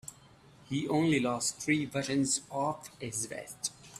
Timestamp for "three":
1.59-1.85